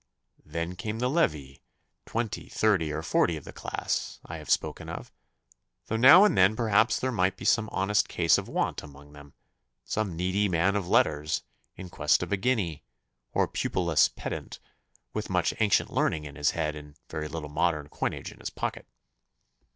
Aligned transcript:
Then 0.47 0.75
came 0.75 0.97
the 0.97 1.11
levee, 1.11 1.61
twenty, 2.07 2.49
thirty, 2.49 2.91
or 2.91 3.03
forty 3.03 3.37
of 3.37 3.43
the 3.43 3.53
class 3.53 4.19
I 4.25 4.37
have 4.37 4.49
spoken 4.49 4.89
of, 4.89 5.11
though 5.85 5.95
now 5.95 6.23
and 6.23 6.35
then 6.35 6.55
perhaps 6.55 6.97
there 6.99 7.11
might 7.11 7.37
be 7.37 7.45
some 7.45 7.69
honest 7.71 8.09
case 8.09 8.39
of 8.39 8.47
want 8.49 8.81
among 8.81 9.13
them, 9.13 9.33
some 9.85 10.15
needy 10.15 10.49
man 10.49 10.75
of 10.75 10.87
letters 10.87 11.43
in 11.75 11.91
quest 11.91 12.23
of 12.23 12.31
a 12.31 12.37
guinea, 12.37 12.83
or 13.31 13.47
pupil 13.47 13.85
less 13.85 14.07
pedant 14.07 14.57
with 15.13 15.29
much 15.29 15.53
ancient 15.59 15.93
learning 15.93 16.25
in 16.25 16.35
his 16.35 16.49
head 16.57 16.75
and 16.75 16.95
very 17.07 17.27
little 17.27 17.47
modern 17.49 17.87
coinage 17.87 18.31
in 18.31 18.39
his 18.39 18.49
pocket. 18.49 18.87